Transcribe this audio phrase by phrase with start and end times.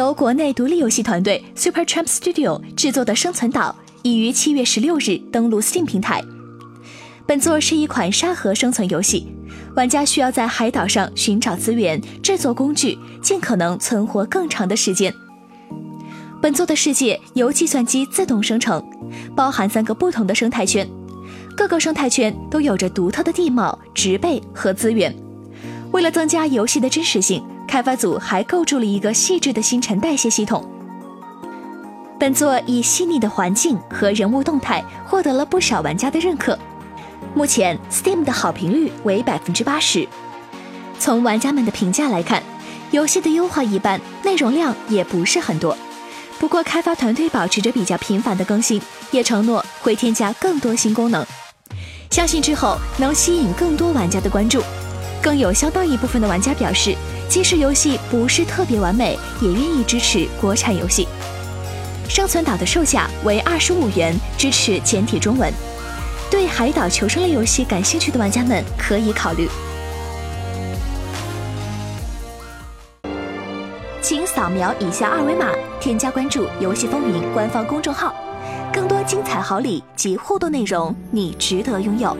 [0.00, 6.24] 由国内独立游戏团队 Super Tramp Studio 制作的《生存岛》已于七月十六日登陆 Steam 平台。
[7.26, 9.30] 本作是一款沙盒生存游戏，
[9.76, 15.12] 玩家需要在海岛上寻找资源、制作工具，尽可能存活更长的时间。
[16.40, 18.82] 本作的世界由计算机自动生成，
[19.36, 20.88] 包含三个不同的生态圈，
[21.54, 25.14] 各个生态圈都有着独特的地貌、植被和资源。
[25.92, 30.68] 为了增加游戏的真实性，开发组还构筑了一个细致的新陈代谢系统。
[32.18, 36.58] 本作以细腻的环境和人物动态获得了不少玩家的认可。
[37.32, 40.08] 目前 Steam 的好评率为百分之八十。
[40.98, 42.42] 从玩家们的评价来看，
[42.90, 45.78] 游戏的优化一般，内容量也不是很多。
[46.40, 48.82] 不过，开发团队保持着比较频繁的更新，
[49.12, 51.24] 也承诺会添加更多新功能，
[52.10, 54.60] 相信之后能吸引更多玩家的关注。
[55.22, 56.96] 更有相当一部分的玩家表示，
[57.28, 61.06] 即使游戏不是特别完美，也愿意支持国产游戏。
[62.08, 65.52] 生存岛的售价为二十五元，支持简体中文。
[66.30, 69.48] 对海岛求生类游戏感兴趣的玩家们可以考虑。
[74.00, 78.14] 请扫描以下二维码，添加关注“游戏风云”官方公众号，
[78.72, 82.16] 更多精彩好礼及互动内容，你值得拥有。